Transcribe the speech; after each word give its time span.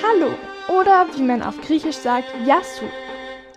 Hallo 0.00 0.32
oder 0.68 1.08
wie 1.16 1.22
man 1.22 1.42
auf 1.42 1.60
Griechisch 1.60 1.96
sagt, 1.96 2.28
Yasu. 2.46 2.84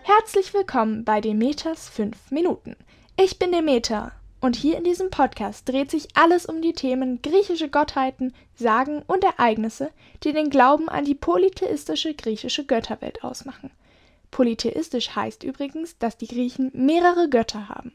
Herzlich 0.02 0.54
willkommen 0.56 1.06
bei 1.06 1.22
Demeters 1.22 1.88
5 1.90 2.32
Minuten. 2.32 2.76
Ich 3.16 3.38
bin 3.38 3.52
Demeter 3.52 4.12
und 4.40 4.56
hier 4.56 4.78
in 4.78 4.84
diesem 4.84 5.12
Podcast 5.12 5.70
dreht 5.70 5.92
sich 5.92 6.08
alles 6.16 6.48
um 6.48 6.64
die 6.64 6.74
Themen 6.74 7.22
griechische 7.22 7.70
Gottheiten, 7.70 8.34
Sagen 8.56 9.04
und 9.06 9.24
Ereignisse, 9.24 9.92
die 10.24 10.34
den 10.34 10.50
Glauben 10.50 10.90
an 10.90 11.06
die 11.06 11.14
polytheistische 11.14 12.16
griechische 12.16 12.66
Götterwelt 12.66 13.24
ausmachen. 13.24 13.70
Polytheistisch 14.32 15.16
heißt 15.16 15.44
übrigens, 15.44 15.98
dass 16.00 16.18
die 16.18 16.28
Griechen 16.28 16.72
mehrere 16.74 17.30
Götter 17.30 17.70
haben. 17.70 17.94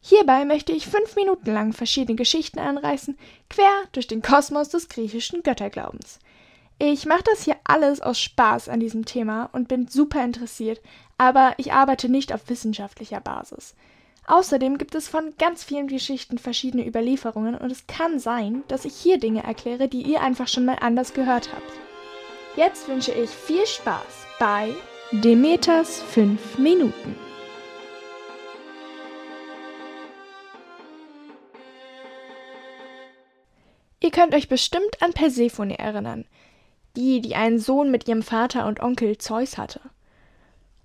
Hierbei 0.00 0.44
möchte 0.44 0.72
ich 0.72 0.86
fünf 0.86 1.16
Minuten 1.16 1.52
lang 1.52 1.72
verschiedene 1.72 2.16
Geschichten 2.16 2.60
anreißen, 2.60 3.18
quer 3.48 3.72
durch 3.90 4.06
den 4.06 4.22
Kosmos 4.22 4.68
des 4.68 4.88
griechischen 4.88 5.42
Götterglaubens. 5.42 6.20
Ich 6.82 7.04
mache 7.04 7.24
das 7.24 7.44
hier 7.44 7.56
alles 7.64 8.00
aus 8.00 8.18
Spaß 8.18 8.70
an 8.70 8.80
diesem 8.80 9.04
Thema 9.04 9.50
und 9.52 9.68
bin 9.68 9.86
super 9.86 10.24
interessiert, 10.24 10.80
aber 11.18 11.52
ich 11.58 11.74
arbeite 11.74 12.08
nicht 12.08 12.32
auf 12.32 12.48
wissenschaftlicher 12.48 13.20
Basis. 13.20 13.74
Außerdem 14.26 14.78
gibt 14.78 14.94
es 14.94 15.06
von 15.06 15.34
ganz 15.38 15.62
vielen 15.62 15.88
Geschichten 15.88 16.38
verschiedene 16.38 16.86
Überlieferungen 16.86 17.54
und 17.54 17.70
es 17.70 17.86
kann 17.86 18.18
sein, 18.18 18.62
dass 18.68 18.86
ich 18.86 18.94
hier 18.94 19.18
Dinge 19.18 19.42
erkläre, 19.42 19.88
die 19.88 20.00
ihr 20.00 20.22
einfach 20.22 20.48
schon 20.48 20.64
mal 20.64 20.78
anders 20.80 21.12
gehört 21.12 21.52
habt. 21.52 21.70
Jetzt 22.56 22.88
wünsche 22.88 23.12
ich 23.12 23.28
viel 23.28 23.66
Spaß 23.66 24.26
bei 24.38 24.72
Demeters 25.12 26.00
5 26.00 26.56
Minuten. 26.56 27.14
Ihr 34.02 34.10
könnt 34.10 34.34
euch 34.34 34.48
bestimmt 34.48 35.02
an 35.02 35.12
Persephone 35.12 35.78
erinnern, 35.78 36.24
die, 36.96 37.20
die 37.20 37.34
einen 37.34 37.58
Sohn 37.58 37.90
mit 37.90 38.08
ihrem 38.08 38.22
Vater 38.22 38.66
und 38.66 38.80
Onkel 38.80 39.18
Zeus 39.18 39.58
hatte. 39.58 39.80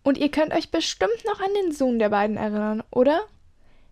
Und 0.03 0.17
ihr 0.17 0.29
könnt 0.29 0.53
euch 0.53 0.69
bestimmt 0.69 1.25
noch 1.25 1.39
an 1.39 1.53
den 1.55 1.71
Sohn 1.71 1.99
der 1.99 2.09
beiden 2.09 2.37
erinnern, 2.37 2.83
oder? 2.91 3.21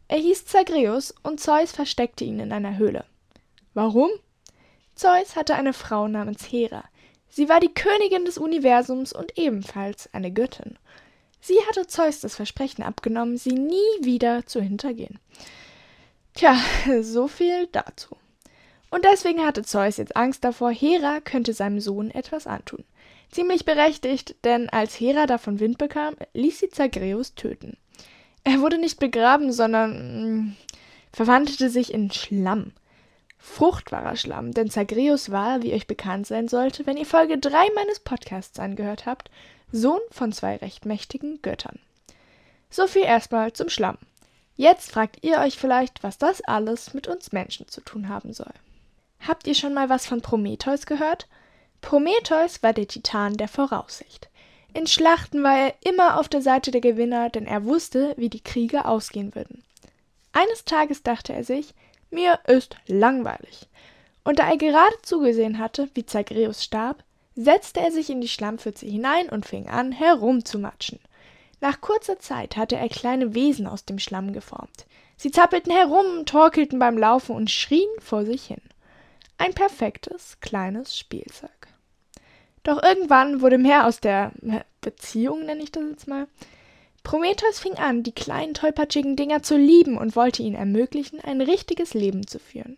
Er 0.08 0.18
hieß 0.20 0.46
Zagreus 0.46 1.14
und 1.24 1.40
Zeus 1.40 1.72
versteckte 1.72 2.24
ihn 2.24 2.40
in 2.40 2.52
einer 2.52 2.78
Höhle. 2.78 3.06
Warum? 3.74 4.10
Zeus 4.96 5.36
hatte 5.36 5.56
eine 5.56 5.74
Frau 5.74 6.08
namens 6.08 6.44
Hera. 6.52 6.84
Sie 7.30 7.50
war 7.50 7.60
die 7.60 7.74
Königin 7.74 8.26
des 8.26 8.38
Universums 8.38 9.12
und 9.12 9.40
ebenfalls 9.40 10.14
eine 10.14 10.32
Göttin. 10.32 10.78
Sie 11.42 11.58
hatte 11.68 11.88
Zeus 11.88 12.20
das 12.20 12.36
Versprechen 12.36 12.84
abgenommen, 12.84 13.38
sie 13.38 13.54
nie 13.54 13.78
wieder 14.02 14.46
zu 14.46 14.62
hintergehen. 14.62 15.20
Tja, 16.36 16.56
so 17.02 17.28
viel 17.28 17.68
dazu. 17.72 18.16
Und 18.94 19.06
deswegen 19.06 19.44
hatte 19.44 19.64
Zeus 19.64 19.98
jetzt 19.98 20.16
Angst 20.16 20.44
davor, 20.44 20.72
Hera 20.72 21.20
könnte 21.20 21.52
seinem 21.54 21.80
Sohn 21.80 22.12
etwas 22.12 22.46
antun. 22.46 22.84
Ziemlich 23.32 23.66
berechtigt, 23.66 24.36
denn 24.44 24.70
als 24.70 25.00
Hera 25.00 25.26
davon 25.26 25.60
Wind 25.60 25.80
bekam, 25.80 26.14
ließ 26.34 26.60
sie 26.60 26.70
Zagreus 26.70 27.34
töten. 27.34 27.76
Er 28.44 28.62
wurde 28.62 28.78
nicht 28.78 29.00
begraben, 29.00 29.52
sondern 29.52 29.94
mh, 29.96 30.28
mm, 30.28 30.56
verwandelte 31.12 31.72
sich 31.72 31.92
in 31.92 32.12
Schlamm. 32.12 32.72
Fruchtbarer 33.40 34.16
Schlamm, 34.16 34.52
denn 34.52 34.70
Zagreus 34.70 35.32
war, 35.32 35.64
wie 35.64 35.74
euch 35.74 35.88
bekannt 35.88 36.28
sein 36.28 36.48
sollte, 36.48 36.86
wenn 36.86 36.96
ihr 36.96 37.08
Folge 37.08 37.40
3 37.40 37.72
meines 37.74 38.00
Podcasts 38.00 38.60
angehört 38.60 39.08
habt, 39.08 39.32
Sohn 39.72 40.02
von 40.12 40.32
zwei 40.34 40.58
recht 40.58 40.86
mächtigen 40.86 41.42
Göttern. 41.42 41.80
So 42.70 42.86
viel 42.86 43.06
erstmal 43.06 43.54
zum 43.54 43.70
Schlamm. 43.70 43.98
Jetzt 44.56 44.92
fragt 44.92 45.24
ihr 45.24 45.40
euch 45.40 45.58
vielleicht, 45.58 46.04
was 46.04 46.20
das 46.20 46.42
alles 46.42 46.94
mit 46.94 47.08
uns 47.08 47.32
Menschen 47.32 47.68
zu 47.68 47.82
tun 47.82 48.08
haben 48.08 48.34
soll. 48.34 48.54
Habt 49.26 49.48
ihr 49.48 49.56
schon 49.56 49.74
mal 49.74 49.90
was 49.90 50.06
von 50.06 50.22
Prometheus 50.22 50.86
gehört? 50.86 51.28
Prometheus 51.82 52.62
war 52.62 52.74
der 52.74 52.88
Titan 52.88 53.38
der 53.38 53.48
Voraussicht. 53.48 54.30
In 54.74 54.88
Schlachten 54.88 55.44
war 55.44 55.58
er 55.58 55.74
immer 55.86 56.20
auf 56.20 56.28
der 56.28 56.42
Seite 56.42 56.72
der 56.72 56.82
Gewinner, 56.82 57.30
denn 57.30 57.46
er 57.46 57.64
wusste, 57.64 58.14
wie 58.18 58.30
die 58.30 58.44
Kriege 58.44 58.86
ausgehen 58.86 59.34
würden. 59.36 59.64
Eines 60.34 60.66
Tages 60.66 61.04
dachte 61.04 61.32
er 61.32 61.44
sich, 61.44 61.74
mir 62.10 62.40
ist 62.48 62.76
langweilig. 62.88 63.68
Und 64.24 64.40
da 64.40 64.50
er 64.50 64.58
gerade 64.58 64.96
zugesehen 65.04 65.60
hatte, 65.60 65.90
wie 65.94 66.06
Zagreus 66.06 66.64
starb, 66.64 67.04
setzte 67.36 67.80
er 67.80 67.92
sich 67.92 68.10
in 68.10 68.20
die 68.20 68.28
Schlammpfütze 68.28 68.86
hinein 68.86 69.30
und 69.30 69.46
fing 69.46 69.68
an, 69.70 69.92
herumzumatschen. 69.92 71.00
Nach 71.62 71.80
kurzer 71.80 72.20
Zeit 72.20 72.58
hatte 72.58 72.76
er 72.76 72.90
kleine 72.90 73.34
Wesen 73.36 73.68
aus 73.68 73.86
dem 73.86 74.00
Schlamm 74.00 74.34
geformt. 74.34 74.86
Sie 75.16 75.32
zappelten 75.32 75.72
herum, 75.72 76.26
torkelten 76.26 76.80
beim 76.80 76.98
Laufen 76.98 77.36
und 77.36 77.50
schrien 77.50 77.90
vor 78.00 78.26
sich 78.26 78.46
hin. 78.46 78.62
Ein 79.38 79.54
perfektes 79.54 80.40
kleines 80.40 80.98
Spielzeug. 80.98 81.68
Doch 82.64 82.82
irgendwann 82.82 83.42
wurde 83.42 83.58
mehr 83.58 83.86
aus 83.86 84.00
der 84.00 84.32
Beziehung, 84.82 85.46
nenne 85.46 85.64
ich 85.64 85.72
das 85.72 85.84
jetzt 85.90 86.08
mal. 86.08 86.28
Prometheus 87.04 87.60
fing 87.60 87.74
an, 87.76 88.04
die 88.04 88.14
kleinen 88.14 88.54
tollpatschigen 88.54 89.18
Dinger 89.18 89.44
zu 89.44 89.58
lieben 89.58 89.98
und 89.98 90.16
wollte 90.16 90.42
ihnen 90.42 90.56
ermöglichen, 90.56 91.20
ein 91.20 91.42
richtiges 91.42 91.94
Leben 91.94 92.26
zu 92.26 92.40
führen. 92.40 92.78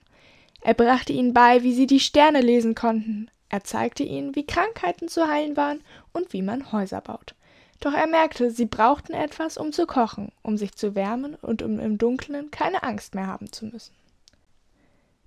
Er 0.62 0.74
brachte 0.74 1.14
ihnen 1.14 1.34
bei, 1.34 1.62
wie 1.62 1.74
sie 1.74 1.86
die 1.86 2.00
Sterne 2.00 2.42
lesen 2.42 2.74
konnten. 2.74 3.30
Er 3.50 3.64
zeigte 3.64 4.02
ihnen, 4.04 4.36
wie 4.36 4.48
Krankheiten 4.48 5.08
zu 5.08 5.28
heilen 5.28 5.56
waren 5.56 5.82
und 6.12 6.34
wie 6.34 6.42
man 6.42 6.72
Häuser 6.72 7.02
baut. 7.02 7.36
Doch 7.82 7.94
er 7.94 8.08
merkte, 8.08 8.50
sie 8.50 8.66
brauchten 8.66 9.14
etwas, 9.14 9.58
um 9.58 9.72
zu 9.72 9.86
kochen, 9.86 10.32
um 10.42 10.58
sich 10.58 10.74
zu 10.74 10.96
wärmen 10.96 11.36
und 11.36 11.62
um 11.62 11.80
im 11.80 12.00
Dunkeln 12.00 12.50
keine 12.50 12.82
Angst 12.82 13.14
mehr 13.14 13.28
haben 13.28 13.52
zu 13.52 13.68
müssen. 13.68 13.94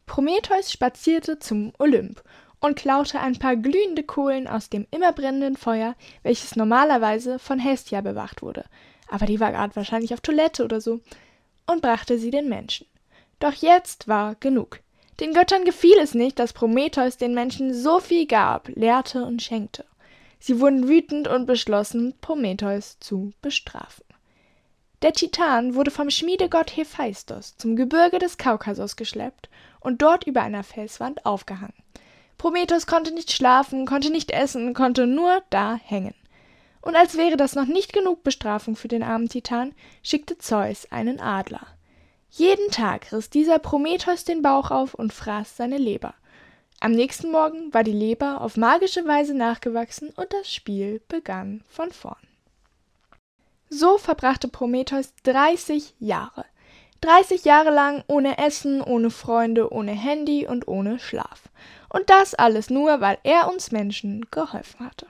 Prometheus 0.08 0.72
spazierte 0.72 1.38
zum 1.38 1.72
Olymp 1.78 2.24
und 2.60 2.76
klaute 2.76 3.20
ein 3.20 3.38
paar 3.38 3.56
glühende 3.56 4.02
Kohlen 4.02 4.48
aus 4.48 4.68
dem 4.68 4.86
immer 4.90 5.12
brennenden 5.12 5.56
Feuer, 5.56 5.94
welches 6.24 6.56
normalerweise 6.56 7.38
von 7.38 7.60
Hestia 7.60 8.00
bewacht 8.00 8.42
wurde, 8.42 8.64
aber 9.08 9.26
die 9.26 9.38
war 9.38 9.52
gerade 9.52 9.76
wahrscheinlich 9.76 10.12
auf 10.14 10.20
Toilette 10.20 10.64
oder 10.64 10.80
so, 10.80 11.00
und 11.66 11.82
brachte 11.82 12.18
sie 12.18 12.30
den 12.30 12.48
Menschen. 12.48 12.86
Doch 13.38 13.52
jetzt 13.52 14.08
war 14.08 14.34
genug. 14.34 14.80
Den 15.20 15.34
Göttern 15.34 15.64
gefiel 15.64 15.98
es 16.00 16.14
nicht, 16.14 16.38
dass 16.38 16.52
Prometheus 16.52 17.16
den 17.16 17.34
Menschen 17.34 17.74
so 17.74 18.00
viel 18.00 18.26
gab, 18.26 18.68
lehrte 18.68 19.24
und 19.24 19.42
schenkte. 19.42 19.84
Sie 20.40 20.58
wurden 20.60 20.88
wütend 20.88 21.28
und 21.28 21.46
beschlossen, 21.46 22.14
Prometheus 22.20 22.98
zu 23.00 23.32
bestrafen. 23.42 24.04
Der 25.02 25.12
Titan 25.12 25.74
wurde 25.74 25.90
vom 25.90 26.10
Schmiedegott 26.10 26.76
Hephaistos 26.76 27.56
zum 27.56 27.76
Gebirge 27.76 28.18
des 28.18 28.38
Kaukasus 28.38 28.96
geschleppt 28.96 29.48
und 29.80 30.02
dort 30.02 30.24
über 30.26 30.42
einer 30.42 30.62
Felswand 30.62 31.24
aufgehangen. 31.26 31.74
Prometheus 32.36 32.86
konnte 32.86 33.12
nicht 33.12 33.32
schlafen, 33.32 33.86
konnte 33.86 34.10
nicht 34.10 34.30
essen, 34.30 34.74
konnte 34.74 35.06
nur 35.06 35.42
da 35.50 35.78
hängen. 35.82 36.14
Und 36.80 36.94
als 36.94 37.16
wäre 37.16 37.36
das 37.36 37.54
noch 37.54 37.66
nicht 37.66 37.92
genug 37.92 38.22
Bestrafung 38.22 38.76
für 38.76 38.88
den 38.88 39.02
armen 39.02 39.28
Titan, 39.28 39.74
schickte 40.02 40.38
Zeus 40.38 40.90
einen 40.90 41.20
Adler. 41.20 41.66
Jeden 42.30 42.70
Tag 42.70 43.12
riss 43.12 43.30
dieser 43.30 43.58
Prometheus 43.58 44.24
den 44.24 44.42
Bauch 44.42 44.70
auf 44.70 44.94
und 44.94 45.12
fraß 45.12 45.56
seine 45.56 45.78
Leber. 45.78 46.14
Am 46.80 46.92
nächsten 46.92 47.32
Morgen 47.32 47.74
war 47.74 47.82
die 47.82 47.92
Leber 47.92 48.40
auf 48.40 48.56
magische 48.56 49.04
Weise 49.04 49.34
nachgewachsen 49.34 50.10
und 50.10 50.32
das 50.32 50.52
Spiel 50.52 51.02
begann 51.08 51.64
von 51.68 51.90
vorn. 51.90 52.16
So 53.68 53.98
verbrachte 53.98 54.46
Prometheus 54.46 55.12
30 55.24 55.94
Jahre. 55.98 56.44
30 57.00 57.44
Jahre 57.44 57.70
lang 57.70 58.02
ohne 58.08 58.38
Essen, 58.38 58.82
ohne 58.82 59.10
Freunde, 59.10 59.72
ohne 59.72 59.92
Handy 59.92 60.46
und 60.46 60.66
ohne 60.66 60.98
Schlaf. 60.98 61.44
Und 61.88 62.10
das 62.10 62.34
alles 62.34 62.70
nur, 62.70 63.00
weil 63.00 63.18
er 63.22 63.50
uns 63.50 63.70
Menschen 63.70 64.26
geholfen 64.30 64.84
hatte. 64.84 65.06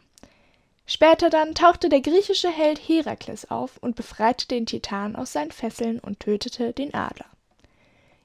Später 0.87 1.29
dann 1.29 1.55
tauchte 1.55 1.89
der 1.89 2.01
griechische 2.01 2.51
Held 2.51 2.79
Herakles 2.79 3.51
auf 3.51 3.77
und 3.79 3.97
befreite 3.97 4.49
den 4.49 4.65
Titan 4.65 5.17
aus 5.17 5.33
seinen 5.33 5.51
Fesseln 5.51 5.99
und 5.99 6.21
tötete 6.21 6.73
den 6.73 6.95
Adler. 6.95 7.27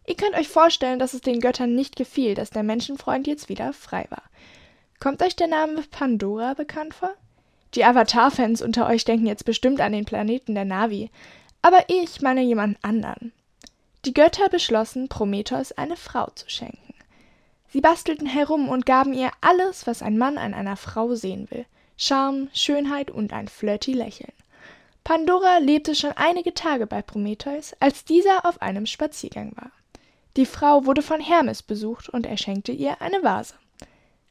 Ihr 0.05 0.15
könnt 0.15 0.35
euch 0.35 0.47
vorstellen, 0.49 0.99
dass 0.99 1.13
es 1.13 1.21
den 1.21 1.39
Göttern 1.39 1.75
nicht 1.75 1.95
gefiel, 1.95 2.35
dass 2.35 2.49
der 2.49 2.63
Menschenfreund 2.63 3.27
jetzt 3.27 3.49
wieder 3.49 3.73
frei 3.73 4.05
war. 4.09 4.23
Kommt 4.99 5.21
euch 5.21 5.35
der 5.35 5.47
Name 5.47 5.83
Pandora 5.91 6.53
bekannt 6.53 6.93
vor? 6.93 7.13
Die 7.75 7.83
Avatar-Fans 7.83 8.61
unter 8.61 8.87
euch 8.87 9.03
denken 9.03 9.25
jetzt 9.25 9.45
bestimmt 9.45 9.81
an 9.81 9.91
den 9.91 10.05
Planeten 10.05 10.55
der 10.55 10.65
Navi, 10.65 11.09
aber 11.61 11.85
ich 11.87 12.21
meine 12.21 12.41
jemand 12.41 12.77
anderen. 12.81 13.33
Die 14.05 14.13
Götter 14.13 14.49
beschlossen, 14.49 15.07
Prometheus 15.07 15.71
eine 15.71 15.95
Frau 15.95 16.29
zu 16.35 16.49
schenken. 16.49 16.93
Sie 17.69 17.79
bastelten 17.79 18.27
herum 18.27 18.67
und 18.67 18.85
gaben 18.85 19.13
ihr 19.13 19.31
alles, 19.39 19.87
was 19.87 20.01
ein 20.01 20.17
Mann 20.17 20.37
an 20.37 20.53
einer 20.53 20.75
Frau 20.75 21.15
sehen 21.15 21.49
will. 21.49 21.65
Charme, 21.95 22.49
Schönheit 22.53 23.09
und 23.09 23.31
ein 23.31 23.47
flirty 23.47 23.93
Lächeln. 23.93 24.33
Pandora 25.05 25.57
lebte 25.59 25.95
schon 25.95 26.11
einige 26.11 26.53
Tage 26.53 26.85
bei 26.85 27.01
Prometheus, 27.01 27.75
als 27.79 28.03
dieser 28.03 28.45
auf 28.45 28.61
einem 28.61 28.87
Spaziergang 28.87 29.53
war. 29.55 29.71
Die 30.35 30.45
Frau 30.45 30.85
wurde 30.85 31.01
von 31.01 31.21
Hermes 31.21 31.63
besucht 31.63 32.09
und 32.09 32.25
er 32.25 32.37
schenkte 32.37 32.73
ihr 32.73 33.01
eine 33.01 33.23
Vase. 33.23 33.53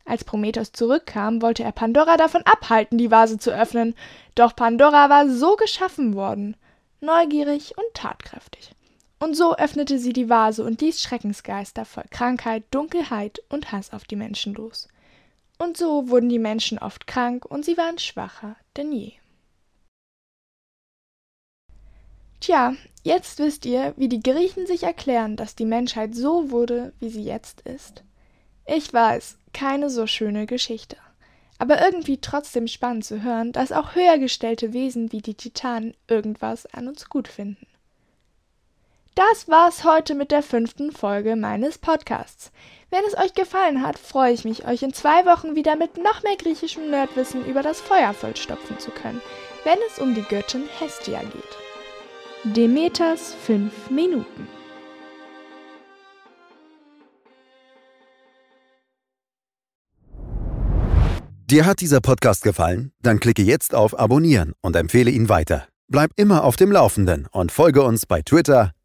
Als 0.05 0.23
Prometheus 0.23 0.73
zurückkam, 0.73 1.41
wollte 1.41 1.63
er 1.63 1.73
Pandora 1.73 2.19
davon 2.19 2.43
abhalten, 2.43 2.99
die 2.99 3.11
Vase 3.11 3.39
zu 3.39 3.51
öffnen, 3.51 3.95
doch 4.35 4.55
Pandora 4.55 5.09
war 5.09 5.31
so 5.31 5.57
geschaffen 5.57 6.15
worden, 6.15 6.57
neugierig 7.01 7.73
und 7.79 7.95
tatkräftig. 7.95 8.73
Und 9.23 9.37
so 9.37 9.55
öffnete 9.55 10.01
sie 10.01 10.13
die 10.13 10.29
Vase 10.29 10.65
und 10.65 10.81
ließ 10.81 11.01
Schreckensgeister 11.01 11.85
voll 11.85 12.07
Krankheit, 12.11 12.65
Dunkelheit 12.73 13.41
und 13.51 13.71
Hass 13.71 13.93
auf 13.93 14.03
die 14.03 14.17
Menschen 14.17 14.53
los. 14.53 14.89
Und 15.59 15.77
so 15.77 16.09
wurden 16.09 16.29
die 16.29 16.41
Menschen 16.41 16.77
oft 16.81 17.07
krank 17.07 17.45
und 17.45 17.65
sie 17.65 17.77
waren 17.77 17.99
schwacher 17.99 18.57
denn 18.77 18.91
je. 18.91 19.13
Tja, 22.41 22.75
jetzt 23.05 23.39
wisst 23.39 23.65
ihr, 23.65 23.95
wie 23.97 24.09
die 24.09 24.25
Griechen 24.25 24.67
sich 24.67 24.83
erklären, 24.83 25.37
dass 25.37 25.55
die 25.55 25.67
Menschheit 25.67 26.17
so 26.17 26.51
wurde, 26.51 26.93
wie 26.99 27.09
sie 27.09 27.23
jetzt 27.23 27.61
ist. 27.61 28.03
Ich 28.67 28.93
weiß, 28.93 29.39
keine 29.53 29.89
so 29.89 30.09
schöne 30.09 30.47
Geschichte. 30.47 30.97
Aber 31.59 31.81
irgendwie 31.81 32.21
trotzdem 32.21 32.67
spannend 32.67 33.05
zu 33.05 33.23
hören, 33.23 33.53
dass 33.53 33.71
auch 33.71 33.95
höher 33.95 34.19
gestellte 34.19 34.73
Wesen 34.73 35.13
wie 35.13 35.23
die 35.23 35.35
Titanen 35.35 35.95
irgendwas 36.09 36.67
an 36.67 36.89
uns 36.89 37.09
gut 37.09 37.29
finden. 37.29 37.69
Das 39.15 39.47
war's 39.47 39.85
heute 39.85 40.15
mit 40.15 40.31
der 40.31 40.43
fünften 40.43 40.91
Folge 40.91 41.37
meines 41.37 41.77
Podcasts. 41.77 42.51
Wenn 42.89 43.03
es 43.07 43.15
euch 43.15 43.35
gefallen 43.35 43.83
hat, 43.83 43.99
freue 43.99 44.33
ich 44.33 44.47
mich, 44.47 44.67
euch 44.67 44.83
in 44.83 44.95
zwei 44.95 45.27
Wochen 45.27 45.55
wieder 45.55 45.77
mit 45.77 45.99
noch 45.99 46.23
mehr 46.23 46.37
griechischem 46.39 46.89
Nerdwissen 46.89 47.45
über 47.45 47.63
das 47.63 47.79
Feuer 47.79 48.15
vollstopfen 48.15 48.79
zu 48.79 48.91
können, 48.91 49.21
wenn 49.65 49.77
es 49.87 49.99
um 49.99 50.15
die 50.15 50.23
Göttin 50.23 50.63
Hestia 50.79 51.21
geht. 51.25 52.55
Demeters 52.57 53.35
5 53.45 53.91
Minuten. 53.91 54.49
Dir 61.51 61.67
hat 61.67 61.83
dieser 61.83 62.01
Podcast 62.01 62.45
gefallen? 62.45 62.93
Dann 63.03 63.21
klicke 63.21 63.43
jetzt 63.43 63.75
auf 63.75 63.99
Abonnieren 63.99 64.55
und 64.63 64.75
empfehle 64.75 65.11
ihn 65.11 65.29
weiter. 65.29 65.69
Bleib 65.89 66.13
immer 66.17 66.45
auf 66.45 66.57
dem 66.57 66.73
Laufenden 66.73 67.29
und 67.31 67.53
folge 67.53 67.83
uns 67.83 68.07
bei 68.07 68.23
Twitter, 68.23 68.73